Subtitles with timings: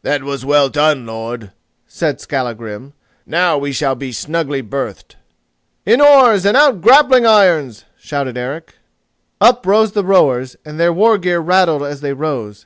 [0.00, 1.50] "That was well done, lord,"
[1.86, 2.94] said Skallagrim;
[3.26, 5.16] "now we shall be snugly berthed."
[5.84, 8.76] "In oars and out grappling irons," shouted Eric.
[9.38, 12.64] Up rose the rowers, and their war gear rattled as they rose.